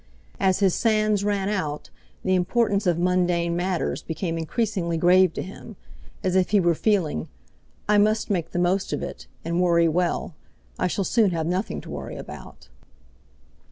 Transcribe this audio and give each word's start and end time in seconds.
As 0.39 0.61
his 0.61 0.73
sands 0.73 1.23
ran 1.23 1.47
out; 1.47 1.91
the 2.23 2.33
importance 2.33 2.87
of 2.87 2.97
mundane 2.97 3.55
matters 3.55 4.01
became 4.01 4.35
increasingly 4.35 4.97
grave 4.97 5.31
to 5.35 5.43
him, 5.43 5.75
as 6.23 6.35
if 6.35 6.49
he 6.49 6.59
were 6.59 6.73
feeling: 6.73 7.27
"I 7.87 7.99
must 7.99 8.27
make 8.27 8.49
the 8.49 8.57
most 8.57 8.93
of 8.93 9.03
it, 9.03 9.27
and 9.45 9.61
worry 9.61 9.87
well; 9.87 10.33
I 10.79 10.87
shall 10.87 11.03
soon 11.05 11.29
have 11.29 11.45
nothing 11.45 11.81
to 11.81 11.91
worry 11.91 12.15
about." 12.15 12.67